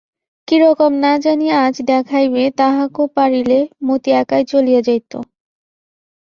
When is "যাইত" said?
4.81-5.11